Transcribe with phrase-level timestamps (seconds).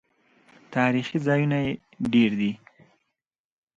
[0.75, 1.73] تاریخي ځایونه یې
[2.13, 2.51] ډیر دي.